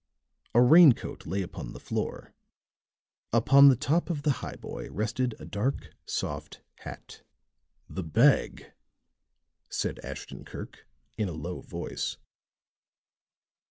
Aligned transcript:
A 0.55 0.61
raincoat 0.63 1.27
lay 1.27 1.43
upon 1.43 1.73
the 1.73 1.79
floor; 1.79 2.33
upon 3.31 3.69
the 3.69 3.75
top 3.75 4.09
of 4.09 4.23
the 4.23 4.31
highboy 4.41 4.89
rested 4.89 5.35
a 5.37 5.45
dark, 5.45 5.91
soft 6.07 6.63
hat. 6.79 7.21
"The 7.87 8.01
bag!" 8.03 8.71
said 9.69 9.99
Ashton 9.99 10.43
Kirk 10.43 10.87
in 11.19 11.29
a 11.29 11.33
low 11.33 11.61
voice. 11.61 12.17